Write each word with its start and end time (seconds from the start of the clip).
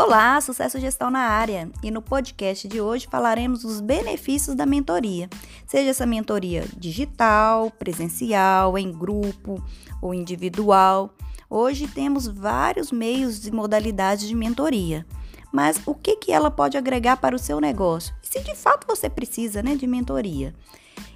Olá, 0.00 0.40
sucesso 0.40 0.78
gestão 0.78 1.10
na 1.10 1.22
área. 1.22 1.68
E 1.82 1.90
no 1.90 2.00
podcast 2.00 2.68
de 2.68 2.80
hoje 2.80 3.08
falaremos 3.10 3.62
dos 3.62 3.80
benefícios 3.80 4.54
da 4.54 4.64
mentoria. 4.64 5.28
Seja 5.66 5.90
essa 5.90 6.06
mentoria 6.06 6.64
digital, 6.76 7.68
presencial, 7.72 8.78
em 8.78 8.92
grupo 8.92 9.60
ou 10.00 10.14
individual. 10.14 11.12
Hoje 11.50 11.88
temos 11.88 12.28
vários 12.28 12.92
meios 12.92 13.44
e 13.44 13.50
modalidades 13.50 14.28
de 14.28 14.36
mentoria. 14.36 15.04
Mas 15.52 15.82
o 15.84 15.96
que, 15.96 16.14
que 16.14 16.30
ela 16.30 16.48
pode 16.48 16.78
agregar 16.78 17.16
para 17.16 17.34
o 17.34 17.38
seu 17.38 17.60
negócio? 17.60 18.14
E 18.22 18.28
se 18.28 18.38
de 18.38 18.54
fato 18.54 18.86
você 18.86 19.10
precisa 19.10 19.64
né, 19.64 19.74
de 19.74 19.88
mentoria? 19.88 20.54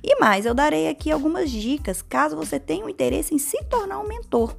E 0.02 0.18
mais, 0.18 0.44
eu 0.44 0.54
darei 0.54 0.88
aqui 0.88 1.08
algumas 1.12 1.52
dicas 1.52 2.02
caso 2.02 2.34
você 2.34 2.58
tenha 2.58 2.84
um 2.84 2.88
interesse 2.88 3.32
em 3.32 3.38
se 3.38 3.62
tornar 3.62 4.00
um 4.00 4.08
mentor. 4.08 4.56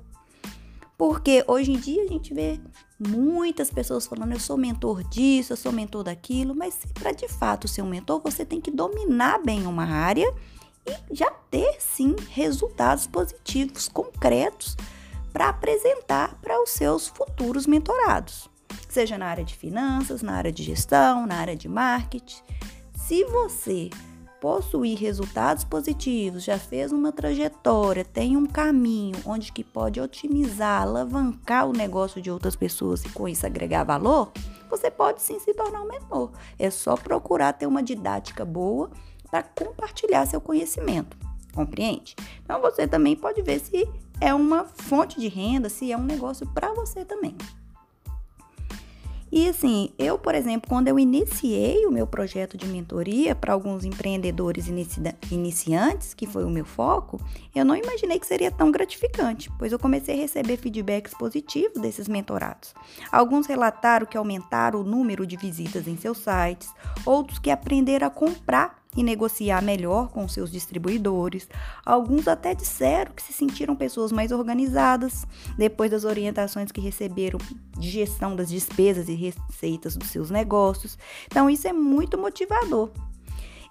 Porque 1.03 1.43
hoje 1.49 1.73
em 1.73 1.77
dia 1.77 2.01
a 2.01 2.07
gente 2.07 2.33
vê 2.33 2.57
muitas 2.97 3.69
pessoas 3.69 4.07
falando, 4.07 4.31
eu 4.31 4.39
sou 4.39 4.55
mentor 4.55 5.03
disso, 5.03 5.51
eu 5.51 5.57
sou 5.57 5.69
mentor 5.69 6.01
daquilo, 6.01 6.55
mas 6.55 6.79
para 6.93 7.11
de 7.11 7.27
fato 7.27 7.67
ser 7.67 7.81
um 7.81 7.89
mentor, 7.89 8.21
você 8.23 8.45
tem 8.45 8.61
que 8.61 8.71
dominar 8.71 9.43
bem 9.43 9.67
uma 9.67 9.83
área 9.83 10.33
e 10.87 11.13
já 11.13 11.29
ter 11.51 11.75
sim 11.77 12.15
resultados 12.29 13.05
positivos, 13.05 13.89
concretos, 13.89 14.77
para 15.33 15.49
apresentar 15.49 16.39
para 16.41 16.63
os 16.63 16.69
seus 16.69 17.09
futuros 17.09 17.67
mentorados. 17.67 18.49
Seja 18.87 19.17
na 19.17 19.25
área 19.25 19.43
de 19.43 19.55
finanças, 19.55 20.21
na 20.21 20.35
área 20.35 20.53
de 20.53 20.63
gestão, 20.63 21.27
na 21.27 21.35
área 21.35 21.53
de 21.57 21.67
marketing. 21.67 22.41
Se 22.95 23.25
você 23.25 23.89
possuir 24.43 24.99
resultados 24.99 25.63
positivos, 25.63 26.43
já 26.43 26.59
fez 26.59 26.91
uma 26.91 27.13
trajetória, 27.13 28.03
tem 28.03 28.35
um 28.35 28.45
caminho 28.45 29.15
onde 29.25 29.53
que 29.53 29.63
pode 29.63 30.01
otimizar, 30.01 30.81
alavancar 30.81 31.65
o 31.65 31.71
negócio 31.71 32.21
de 32.21 32.29
outras 32.29 32.53
pessoas 32.53 33.05
e 33.05 33.09
com 33.11 33.25
isso 33.25 33.45
agregar 33.45 33.85
valor, 33.85 34.33
você 34.69 34.91
pode 34.91 35.21
sim 35.21 35.39
se 35.39 35.53
tornar 35.53 35.81
um 35.81 35.87
mentor. 35.87 36.29
É 36.59 36.69
só 36.69 36.97
procurar 36.97 37.53
ter 37.53 37.67
uma 37.67 37.81
didática 37.81 38.43
boa 38.43 38.91
para 39.31 39.43
compartilhar 39.43 40.25
seu 40.25 40.41
conhecimento. 40.41 41.15
Compreende? 41.55 42.13
Então 42.43 42.59
você 42.59 42.85
também 42.85 43.15
pode 43.15 43.41
ver 43.41 43.61
se 43.61 43.87
é 44.19 44.33
uma 44.33 44.65
fonte 44.65 45.21
de 45.21 45.29
renda, 45.29 45.69
se 45.69 45.89
é 45.89 45.97
um 45.97 46.03
negócio 46.03 46.45
para 46.47 46.73
você 46.73 47.05
também. 47.05 47.37
E 49.35 49.49
assim, 49.49 49.89
eu, 49.97 50.15
por 50.19 50.35
exemplo, 50.35 50.69
quando 50.69 50.89
eu 50.89 50.99
iniciei 50.99 51.87
o 51.87 51.91
meu 51.91 52.05
projeto 52.05 52.55
de 52.55 52.67
mentoria 52.67 53.33
para 53.33 53.51
alguns 53.51 53.83
empreendedores 53.83 54.67
inici 54.67 55.01
iniciantes, 55.31 56.13
que 56.13 56.27
foi 56.27 56.43
o 56.43 56.51
meu 56.51 56.63
foco, 56.63 57.19
eu 57.55 57.65
não 57.65 57.75
imaginei 57.75 58.19
que 58.19 58.27
seria 58.27 58.51
tão 58.51 58.69
gratificante, 58.69 59.49
pois 59.57 59.71
eu 59.71 59.79
comecei 59.79 60.13
a 60.13 60.21
receber 60.21 60.57
feedbacks 60.57 61.15
positivos 61.15 61.81
desses 61.81 62.07
mentorados. 62.07 62.75
Alguns 63.11 63.47
relataram 63.47 64.05
que 64.05 64.17
aumentaram 64.17 64.81
o 64.81 64.83
número 64.83 65.25
de 65.25 65.35
visitas 65.35 65.87
em 65.87 65.97
seus 65.97 66.19
sites, 66.19 66.71
outros 67.03 67.39
que 67.39 67.49
aprenderam 67.49 68.05
a 68.05 68.11
comprar 68.11 68.82
e 68.95 69.03
negociar 69.03 69.61
melhor 69.61 70.09
com 70.09 70.27
seus 70.27 70.51
distribuidores. 70.51 71.47
Alguns 71.85 72.27
até 72.27 72.53
disseram 72.53 73.11
que 73.11 73.21
se 73.21 73.33
sentiram 73.33 73.75
pessoas 73.75 74.11
mais 74.11 74.31
organizadas 74.31 75.25
depois 75.57 75.91
das 75.91 76.03
orientações 76.03 76.71
que 76.71 76.81
receberam 76.81 77.39
de 77.77 77.89
gestão 77.89 78.35
das 78.35 78.49
despesas 78.49 79.09
e 79.09 79.13
receitas 79.13 79.95
dos 79.95 80.09
seus 80.09 80.29
negócios. 80.29 80.97
Então, 81.25 81.49
isso 81.49 81.67
é 81.67 81.73
muito 81.73 82.17
motivador. 82.17 82.89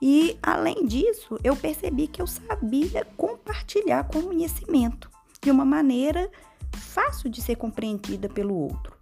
E, 0.00 0.36
além 0.42 0.84
disso, 0.84 1.38
eu 1.44 1.54
percebi 1.54 2.08
que 2.08 2.20
eu 2.20 2.26
sabia 2.26 3.06
compartilhar 3.16 4.04
conhecimento 4.04 5.08
de 5.40 5.50
uma 5.50 5.64
maneira 5.64 6.28
fácil 6.72 7.30
de 7.30 7.40
ser 7.40 7.54
compreendida 7.54 8.28
pelo 8.28 8.54
outro. 8.54 8.96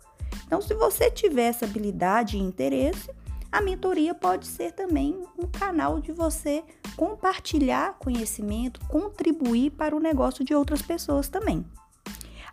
Então, 0.47 0.61
se 0.61 0.75
você 0.75 1.11
tiver 1.11 1.45
essa 1.45 1.65
habilidade 1.65 2.37
e 2.37 2.41
interesse, 2.41 3.11
a 3.53 3.61
mentoria 3.61 4.15
pode 4.15 4.47
ser 4.47 4.73
também 4.73 5.23
um 5.39 5.47
canal 5.47 6.01
de 6.01 6.13
você 6.13 6.63
compartilhar 6.97 7.95
conhecimento, 7.99 8.81
contribuir 8.87 9.71
para 9.71 9.97
o 9.97 10.01
negócio 10.01 10.45
de 10.45 10.55
outras 10.55 10.83
pessoas 10.83 11.29
também. 11.29 11.65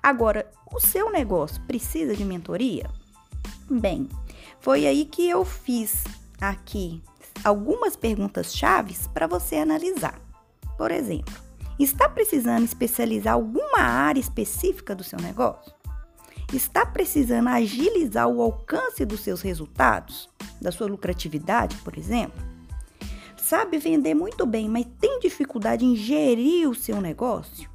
Agora, 0.02 0.50
o 0.74 0.80
seu 0.80 1.12
negócio 1.12 1.62
precisa 1.64 2.16
de 2.16 2.26
mentoria? 2.26 2.90
Bem, 3.70 4.10
foi 4.60 4.88
aí 4.88 5.06
que 5.06 5.30
eu 5.30 5.44
fiz 5.46 6.04
aqui 6.42 7.02
algumas 7.44 7.96
perguntas 7.96 8.56
chaves 8.56 9.08
para 9.08 9.28
você 9.28 9.58
analisar. 9.58 10.20
Por 10.78 10.92
exemplo, 10.92 11.34
está 11.78 12.10
precisando 12.10 12.64
especializar 12.64 13.34
alguma 13.34 13.80
área 13.80 14.20
específica 14.20 14.96
do 14.96 15.04
seu 15.04 15.20
negócio? 15.20 15.74
Está 16.54 16.86
precisando 16.86 17.50
agilizar 17.50 18.28
o 18.28 18.42
alcance 18.42 19.06
dos 19.06 19.20
seus 19.20 19.42
resultados? 19.42 20.30
Da 20.62 20.72
sua 20.72 20.88
lucratividade, 20.88 21.76
por 21.78 21.98
exemplo, 21.98 22.42
sabe 23.38 23.78
vender 23.78 24.14
muito 24.14 24.46
bem, 24.46 24.68
mas 24.68 24.86
tem 25.00 25.20
dificuldade 25.20 25.86
em 25.86 25.96
gerir 25.96 26.70
o 26.70 26.76
seu 26.76 27.00
negócio, 27.00 27.70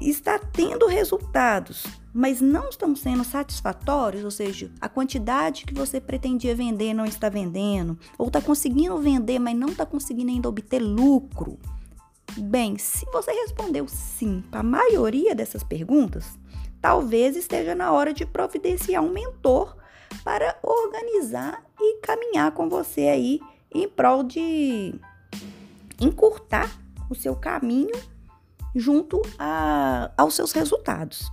está 0.00 0.38
tendo 0.38 0.86
resultados, 0.86 1.84
mas 2.14 2.40
não 2.40 2.68
estão 2.68 2.94
sendo 2.94 3.24
satisfatórios, 3.24 4.24
ou 4.24 4.30
seja, 4.30 4.70
a 4.80 4.88
quantidade 4.88 5.64
que 5.64 5.74
você 5.74 6.00
pretendia 6.00 6.54
vender 6.54 6.94
não 6.94 7.04
está 7.04 7.28
vendendo, 7.28 7.98
ou 8.16 8.28
está 8.28 8.40
conseguindo 8.40 8.96
vender, 8.98 9.38
mas 9.38 9.56
não 9.56 9.68
está 9.68 9.84
conseguindo 9.84 10.30
ainda 10.30 10.48
obter 10.48 10.80
lucro. 10.80 11.58
Bem, 12.36 12.78
se 12.78 13.04
você 13.12 13.32
respondeu 13.32 13.86
sim 13.88 14.42
para 14.50 14.60
a 14.60 14.64
maioria 14.64 15.34
dessas 15.34 15.64
perguntas, 15.64 16.38
talvez 16.80 17.36
esteja 17.36 17.74
na 17.74 17.92
hora 17.92 18.12
de 18.12 18.24
providenciar 18.24 19.02
um 19.02 19.12
mentor 19.12 19.76
para 20.24 20.58
organizar 20.62 21.64
e 21.80 22.00
caminhar 22.00 22.52
com 22.52 22.68
você 22.68 23.02
aí 23.02 23.40
em 23.72 23.88
prol 23.88 24.22
de 24.22 24.94
encurtar 26.00 26.70
o 27.10 27.14
seu 27.14 27.34
caminho 27.34 27.96
junto 28.74 29.20
a, 29.38 30.10
aos 30.16 30.34
seus 30.34 30.52
resultados. 30.52 31.30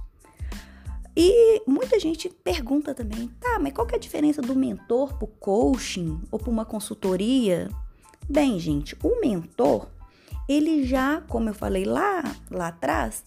E 1.17 1.61
muita 1.65 1.97
gente 1.97 2.27
pergunta 2.27 2.93
também, 2.93 3.29
tá, 3.39 3.57
mas 3.57 3.73
qual 3.73 3.87
que 3.87 3.95
é 3.95 3.97
a 3.97 4.01
diferença 4.01 4.41
do 4.41 4.53
mentor 4.53 5.13
para 5.13 5.23
o 5.23 5.27
coaching 5.27 6.21
ou 6.29 6.37
para 6.37 6.49
uma 6.49 6.65
consultoria? 6.65 7.69
Bem, 8.27 8.59
gente, 8.59 8.97
o 9.01 9.21
mentor, 9.21 9.87
ele 10.49 10.83
já, 10.83 11.21
como 11.21 11.49
eu 11.49 11.53
falei 11.53 11.85
lá, 11.85 12.21
lá 12.51 12.67
atrás, 12.67 13.23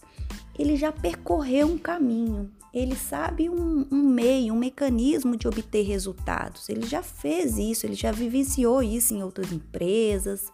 ele 0.57 0.75
já 0.75 0.91
percorreu 0.91 1.67
um 1.67 1.77
caminho, 1.79 2.51
ele 2.73 2.95
sabe 2.95 3.49
um, 3.49 3.87
um, 3.91 4.03
meio, 4.09 4.53
um 4.53 4.57
mecanismo 4.57 5.35
de 5.35 5.47
obter 5.47 5.83
resultados. 5.83 6.69
Ele 6.69 6.85
já 6.85 7.01
fez 7.01 7.57
isso, 7.57 7.85
ele 7.85 7.95
já 7.95 8.11
vivenciou 8.11 8.83
isso 8.83 9.13
em 9.13 9.23
outras 9.23 9.51
empresas, 9.51 10.51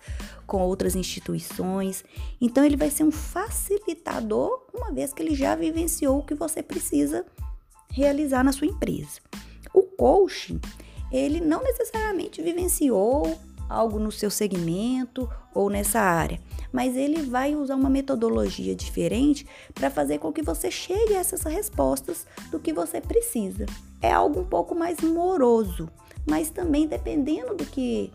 com 0.48 0.62
outras 0.62 0.96
instituições. 0.96 2.06
Então, 2.40 2.64
ele 2.64 2.78
vai 2.78 2.90
ser 2.90 3.04
um 3.04 3.12
facilitador, 3.12 4.66
uma 4.74 4.92
vez 4.92 5.12
que 5.12 5.22
ele 5.22 5.36
já 5.36 5.56
vivenciou 5.56 6.20
o 6.20 6.24
que 6.24 6.36
você 6.36 6.64
precisa 6.64 7.26
realizar 7.92 8.44
na 8.44 8.54
sua 8.54 8.68
empresa. 8.68 9.20
O 9.74 9.84
coaching, 9.84 10.60
ele 11.12 11.42
não 11.42 11.64
necessariamente 11.64 12.42
vivenciou 12.42 13.38
algo 13.70 14.00
no 14.00 14.12
seu 14.12 14.30
segmento 14.30 15.30
ou 15.54 15.70
nessa 15.70 16.00
área, 16.00 16.40
mas 16.72 16.96
ele 16.96 17.22
vai 17.24 17.56
usar 17.56 17.76
uma 17.76 17.90
metodologia 17.90 18.76
diferente 18.76 19.48
para 19.74 19.90
fazer 19.90 20.20
com 20.20 20.32
que 20.32 20.42
você 20.42 20.70
chegue 20.70 21.16
a 21.16 21.20
essas 21.20 21.44
respostas 21.44 22.26
do 22.52 22.60
que 22.60 22.74
você 22.74 23.00
precisa. 23.00 23.66
É 24.02 24.12
algo 24.12 24.42
um 24.42 24.46
pouco 24.46 24.76
mais 24.76 25.00
moroso, 25.00 25.90
mas 26.30 26.50
também 26.50 26.88
dependendo 26.88 27.56
do 27.56 27.66
que 27.66 28.12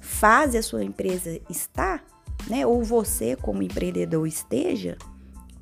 fase 0.00 0.58
a 0.58 0.62
sua 0.62 0.84
empresa 0.84 1.40
está, 1.48 2.00
né, 2.46 2.66
ou 2.66 2.82
você 2.82 3.36
como 3.36 3.62
empreendedor 3.62 4.26
esteja, 4.26 4.98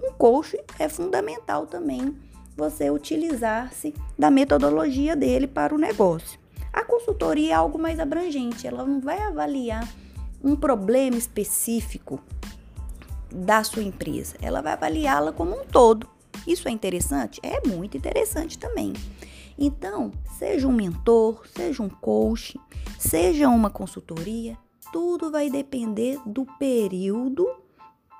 um 0.02 0.12
coach 0.12 0.58
é 0.78 0.88
fundamental 0.88 1.66
também 1.66 2.16
você 2.56 2.90
utilizar-se 2.90 3.94
da 4.19 4.31
metodologia 4.31 5.16
dele 5.16 5.46
para 5.46 5.75
o 5.75 5.78
negócio. 5.78 6.41
A 6.72 6.84
consultoria 6.84 7.52
é 7.52 7.54
algo 7.54 7.78
mais 7.78 8.00
abrangente, 8.00 8.66
ela 8.66 8.84
não 8.84 9.00
vai 9.00 9.20
avaliar 9.20 9.86
um 10.42 10.56
problema 10.56 11.16
específico 11.16 12.20
da 13.30 13.62
sua 13.62 13.82
empresa, 13.82 14.36
ela 14.40 14.62
vai 14.62 14.72
avaliá-la 14.72 15.32
como 15.32 15.54
um 15.54 15.64
todo. 15.64 16.08
Isso 16.46 16.69
é 16.69 16.70
interessante? 16.70 17.40
É 17.42 17.66
muito 17.66 17.96
interessante 17.96 18.58
também. 18.58 18.92
Então, 19.58 20.10
seja 20.38 20.66
um 20.66 20.72
mentor, 20.72 21.46
seja 21.54 21.82
um 21.82 21.88
coach, 21.88 22.58
seja 22.98 23.48
uma 23.48 23.70
consultoria, 23.70 24.56
tudo 24.92 25.30
vai 25.30 25.50
depender 25.50 26.18
do 26.26 26.46
período 26.58 27.46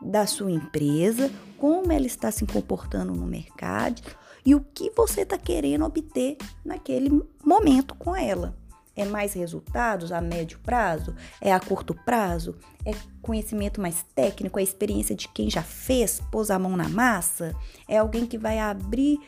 da 0.01 0.27
sua 0.27 0.51
empresa, 0.51 1.31
como 1.59 1.91
ela 1.91 2.07
está 2.07 2.31
se 2.31 2.47
comportando 2.47 3.13
no 3.13 3.27
mercado 3.27 4.03
e 4.45 4.55
o 4.55 4.61
que 4.61 4.91
você 4.91 5.23
está 5.23 5.39
querendo 5.39 5.85
obter 5.85 6.37
naquele 6.65 7.23
momento 7.45 7.95
com 7.95 8.15
ela. 8.15 8.57
É 8.95 9.05
mais 9.07 9.33
resultados 9.33 10.13
a 10.13 10.21
médio 10.21 10.59
prazo? 10.59 11.15
É 11.41 11.53
a 11.53 11.59
curto 11.59 11.95
prazo? 11.95 12.57
É 12.85 12.93
conhecimento 13.23 13.81
mais 13.81 14.05
técnico? 14.15 14.59
É 14.59 14.63
experiência 14.63 15.15
de 15.15 15.29
quem 15.29 15.49
já 15.49 15.63
fez, 15.63 16.21
pôs 16.31 16.51
a 16.51 16.59
mão 16.59 16.77
na 16.77 16.89
massa? 16.89 17.55
É 17.89 17.97
alguém 17.97 18.27
que 18.27 18.37
vai 18.37 18.59
abrir 18.59 19.19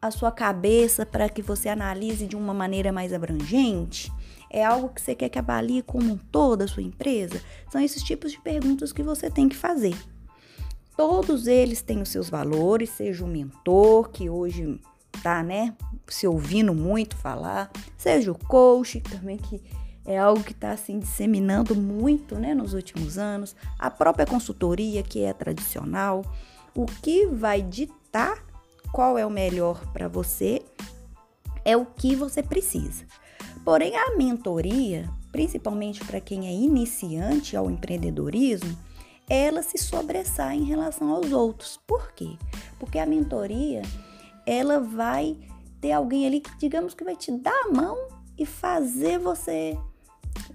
a 0.00 0.10
sua 0.10 0.32
cabeça 0.32 1.04
para 1.04 1.28
que 1.28 1.42
você 1.42 1.68
analise 1.68 2.26
de 2.26 2.36
uma 2.36 2.54
maneira 2.54 2.90
mais 2.90 3.12
abrangente? 3.12 4.10
É 4.48 4.64
algo 4.64 4.88
que 4.88 5.02
você 5.02 5.14
quer 5.14 5.28
que 5.28 5.38
avalie 5.38 5.82
como 5.82 6.12
um 6.12 6.16
todo 6.16 6.62
a 6.62 6.68
sua 6.68 6.82
empresa? 6.82 7.42
São 7.70 7.80
esses 7.80 8.02
tipos 8.02 8.32
de 8.32 8.40
perguntas 8.40 8.92
que 8.92 9.02
você 9.02 9.30
tem 9.30 9.48
que 9.48 9.56
fazer. 9.56 9.94
Todos 10.96 11.46
eles 11.46 11.82
têm 11.82 12.00
os 12.00 12.08
seus 12.08 12.30
valores, 12.30 12.90
seja 12.90 13.24
o 13.24 13.28
mentor, 13.28 14.08
que 14.10 14.30
hoje 14.30 14.80
tá, 15.22 15.42
né, 15.42 15.74
se 16.06 16.26
ouvindo 16.26 16.72
muito 16.74 17.16
falar, 17.16 17.70
seja 17.96 18.32
o 18.32 18.38
coach, 18.38 19.00
também 19.00 19.36
que 19.36 19.60
é 20.04 20.18
algo 20.18 20.42
que 20.42 20.52
está 20.52 20.70
assim 20.70 20.98
disseminando 20.98 21.74
muito, 21.74 22.36
né, 22.36 22.54
nos 22.54 22.72
últimos 22.72 23.18
anos, 23.18 23.54
a 23.78 23.90
própria 23.90 24.24
consultoria, 24.24 25.02
que 25.02 25.22
é 25.22 25.32
tradicional, 25.32 26.24
o 26.74 26.86
que 26.86 27.26
vai 27.26 27.60
ditar 27.60 28.44
qual 28.92 29.18
é 29.18 29.26
o 29.26 29.30
melhor 29.30 29.84
para 29.92 30.08
você 30.08 30.62
é 31.64 31.76
o 31.76 31.84
que 31.84 32.14
você 32.14 32.42
precisa. 32.42 33.04
Porém, 33.64 33.96
a 33.96 34.16
mentoria, 34.16 35.10
principalmente 35.32 36.04
para 36.04 36.20
quem 36.20 36.46
é 36.46 36.52
iniciante 36.52 37.56
ao 37.56 37.68
empreendedorismo, 37.68 38.78
ela 39.28 39.62
se 39.62 39.78
sobressai 39.78 40.56
em 40.56 40.64
relação 40.64 41.10
aos 41.10 41.32
outros. 41.32 41.78
Por 41.86 42.12
quê? 42.12 42.36
Porque 42.78 42.98
a 42.98 43.06
mentoria, 43.06 43.82
ela 44.46 44.80
vai 44.80 45.36
ter 45.80 45.92
alguém 45.92 46.26
ali 46.26 46.40
que, 46.40 46.56
digamos 46.58 46.94
que 46.94 47.04
vai 47.04 47.16
te 47.16 47.32
dar 47.32 47.64
a 47.64 47.72
mão 47.72 47.96
e 48.38 48.46
fazer 48.46 49.18
você 49.18 49.76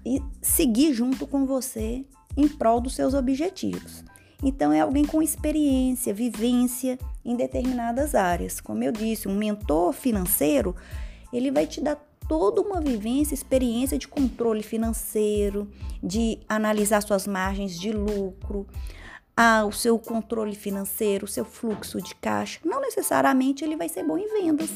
e 0.04 0.22
seguir 0.40 0.94
junto 0.94 1.26
com 1.26 1.46
você 1.46 2.04
em 2.36 2.48
prol 2.48 2.80
dos 2.80 2.94
seus 2.94 3.14
objetivos. 3.14 4.04
Então, 4.42 4.72
é 4.72 4.80
alguém 4.80 5.04
com 5.04 5.22
experiência, 5.22 6.12
vivência 6.12 6.98
em 7.24 7.36
determinadas 7.36 8.14
áreas. 8.14 8.60
Como 8.60 8.82
eu 8.82 8.90
disse, 8.90 9.28
um 9.28 9.36
mentor 9.36 9.92
financeiro, 9.92 10.74
ele 11.32 11.50
vai 11.50 11.66
te 11.66 11.80
dar 11.80 11.96
toda 12.28 12.60
uma 12.60 12.80
vivência, 12.80 13.34
experiência 13.34 13.98
de 13.98 14.08
controle 14.08 14.62
financeiro, 14.62 15.70
de 16.02 16.38
analisar 16.48 17.02
suas 17.02 17.26
margens 17.26 17.78
de 17.78 17.92
lucro, 17.92 18.66
ah, 19.36 19.64
o 19.64 19.72
seu 19.72 19.98
controle 19.98 20.54
financeiro, 20.54 21.24
o 21.24 21.28
seu 21.28 21.44
fluxo 21.44 22.00
de 22.00 22.14
caixa. 22.14 22.60
Não 22.64 22.80
necessariamente 22.80 23.64
ele 23.64 23.76
vai 23.76 23.88
ser 23.88 24.04
bom 24.04 24.18
em 24.18 24.28
vendas. 24.28 24.70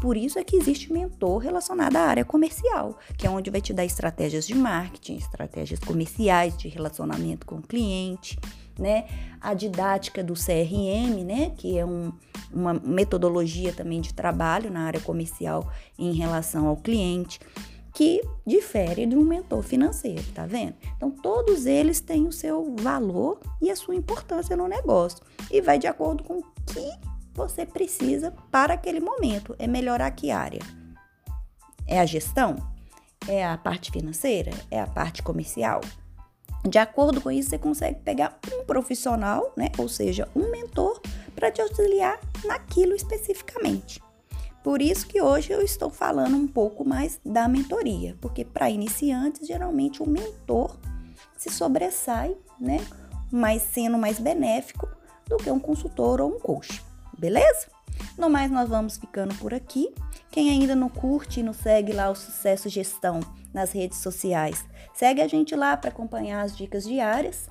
Por 0.00 0.16
isso 0.16 0.36
é 0.36 0.42
que 0.42 0.56
existe 0.56 0.92
mentor 0.92 1.38
relacionado 1.38 1.94
à 1.94 2.00
área 2.00 2.24
comercial, 2.24 2.98
que 3.16 3.24
é 3.24 3.30
onde 3.30 3.50
vai 3.50 3.60
te 3.60 3.72
dar 3.72 3.84
estratégias 3.84 4.44
de 4.44 4.54
marketing, 4.54 5.14
estratégias 5.14 5.78
comerciais, 5.78 6.56
de 6.56 6.66
relacionamento 6.66 7.46
com 7.46 7.56
o 7.56 7.62
cliente, 7.62 8.36
né? 8.78 9.06
A 9.40 9.54
didática 9.54 10.22
do 10.22 10.34
CRM, 10.34 11.24
né? 11.24 11.52
Que 11.56 11.78
é 11.78 11.84
um, 11.84 12.12
uma 12.52 12.74
metodologia 12.74 13.72
também 13.72 14.00
de 14.00 14.12
trabalho 14.14 14.70
na 14.70 14.82
área 14.82 15.00
comercial 15.00 15.70
em 15.98 16.12
relação 16.12 16.66
ao 16.66 16.76
cliente, 16.76 17.40
que 17.94 18.22
difere 18.46 19.04
de 19.06 19.16
um 19.16 19.22
mentor 19.22 19.62
financeiro, 19.62 20.24
tá 20.34 20.46
vendo? 20.46 20.74
Então, 20.96 21.10
todos 21.10 21.66
eles 21.66 22.00
têm 22.00 22.26
o 22.26 22.32
seu 22.32 22.74
valor 22.76 23.38
e 23.60 23.70
a 23.70 23.76
sua 23.76 23.94
importância 23.94 24.56
no 24.56 24.66
negócio 24.66 25.22
e 25.50 25.60
vai 25.60 25.78
de 25.78 25.86
acordo 25.86 26.24
com 26.24 26.38
o 26.38 26.44
que 26.66 26.90
você 27.34 27.66
precisa 27.66 28.32
para 28.50 28.74
aquele 28.74 29.00
momento. 29.00 29.54
É 29.58 29.66
melhorar 29.66 30.10
que 30.12 30.30
área? 30.30 30.60
É 31.86 32.00
a 32.00 32.06
gestão? 32.06 32.56
É 33.28 33.44
a 33.44 33.56
parte 33.58 33.90
financeira? 33.90 34.50
É 34.70 34.80
a 34.80 34.86
parte 34.86 35.22
comercial? 35.22 35.80
De 36.64 36.78
acordo 36.78 37.20
com 37.20 37.30
isso, 37.30 37.50
você 37.50 37.58
consegue 37.58 38.00
pegar 38.00 38.38
um 38.52 38.64
profissional, 38.64 39.52
né? 39.56 39.70
Ou 39.78 39.88
seja, 39.88 40.28
um 40.34 40.50
mentor 40.50 41.00
para 41.34 41.50
te 41.50 41.60
auxiliar 41.60 42.20
naquilo 42.44 42.94
especificamente. 42.94 44.00
Por 44.62 44.80
isso 44.80 45.08
que 45.08 45.20
hoje 45.20 45.52
eu 45.52 45.60
estou 45.60 45.90
falando 45.90 46.36
um 46.36 46.46
pouco 46.46 46.84
mais 46.84 47.18
da 47.24 47.48
mentoria, 47.48 48.16
porque 48.20 48.44
para 48.44 48.70
iniciantes, 48.70 49.46
geralmente 49.46 50.00
o 50.02 50.08
mentor 50.08 50.76
se 51.36 51.50
sobressai, 51.50 52.36
né? 52.60 52.78
Mas 53.30 53.62
sendo 53.62 53.98
mais 53.98 54.20
benéfico 54.20 54.88
do 55.28 55.36
que 55.36 55.50
um 55.50 55.58
consultor 55.58 56.20
ou 56.20 56.36
um 56.36 56.38
coach. 56.38 56.80
Beleza? 57.18 57.66
No 58.16 58.30
mais, 58.30 58.50
nós 58.52 58.68
vamos 58.68 58.96
ficando 58.96 59.34
por 59.34 59.52
aqui. 59.52 59.92
Quem 60.30 60.50
ainda 60.50 60.76
não 60.76 60.88
curte 60.88 61.40
e 61.40 61.42
não 61.42 61.52
segue 61.52 61.92
lá 61.92 62.08
o 62.08 62.14
Sucesso 62.14 62.68
Gestão 62.68 63.20
nas 63.52 63.72
redes 63.72 63.98
sociais, 63.98 64.64
segue 64.94 65.20
a 65.20 65.28
gente 65.28 65.54
lá 65.54 65.76
para 65.76 65.90
acompanhar 65.90 66.42
as 66.42 66.56
dicas 66.56 66.84
diárias. 66.84 67.48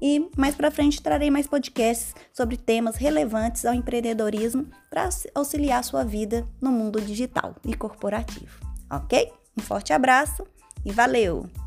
E 0.00 0.28
mais 0.36 0.54
para 0.54 0.70
frente 0.70 1.02
trarei 1.02 1.30
mais 1.30 1.46
podcasts 1.46 2.14
sobre 2.32 2.56
temas 2.56 2.96
relevantes 2.96 3.64
ao 3.64 3.74
empreendedorismo 3.74 4.66
para 4.90 5.08
auxiliar 5.34 5.82
sua 5.82 6.04
vida 6.04 6.46
no 6.60 6.70
mundo 6.70 7.00
digital 7.00 7.54
e 7.64 7.74
corporativo. 7.74 8.60
Ok? 8.90 9.32
Um 9.56 9.62
forte 9.62 9.92
abraço 9.92 10.44
e 10.84 10.92
valeu! 10.92 11.63